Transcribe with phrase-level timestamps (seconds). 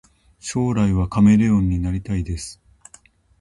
[0.39, 2.59] 将来はカメレオンになりたいです